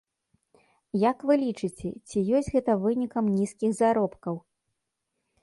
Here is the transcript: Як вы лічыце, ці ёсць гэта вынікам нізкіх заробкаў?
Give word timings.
Як 1.03 1.25
вы 1.29 1.33
лічыце, 1.41 1.91
ці 2.09 2.23
ёсць 2.39 2.49
гэта 2.55 2.71
вынікам 2.87 3.25
нізкіх 3.37 3.71
заробкаў? 3.83 4.35